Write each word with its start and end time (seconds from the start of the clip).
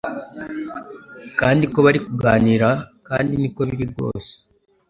Kandi 1.39 1.63
ko 1.71 1.77
bari 1.85 1.99
kuganira 2.07 2.69
kandi 3.07 3.31
niko 3.41 3.61
biri 3.69 3.85
rwose 3.91 4.31